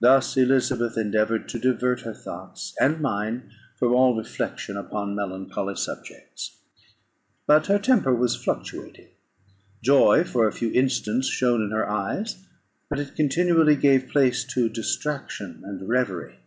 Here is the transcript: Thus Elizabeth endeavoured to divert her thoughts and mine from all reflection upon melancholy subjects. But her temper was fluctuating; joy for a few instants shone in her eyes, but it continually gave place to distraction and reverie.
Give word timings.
Thus 0.00 0.38
Elizabeth 0.38 0.96
endeavoured 0.96 1.50
to 1.50 1.58
divert 1.58 2.00
her 2.00 2.14
thoughts 2.14 2.74
and 2.80 3.02
mine 3.02 3.52
from 3.76 3.92
all 3.92 4.16
reflection 4.16 4.74
upon 4.78 5.14
melancholy 5.14 5.76
subjects. 5.76 6.56
But 7.46 7.66
her 7.66 7.78
temper 7.78 8.14
was 8.14 8.42
fluctuating; 8.42 9.08
joy 9.82 10.24
for 10.24 10.48
a 10.48 10.52
few 10.54 10.70
instants 10.72 11.28
shone 11.28 11.60
in 11.60 11.72
her 11.72 11.86
eyes, 11.86 12.42
but 12.88 12.98
it 12.98 13.16
continually 13.16 13.76
gave 13.76 14.08
place 14.08 14.44
to 14.44 14.70
distraction 14.70 15.60
and 15.62 15.86
reverie. 15.90 16.38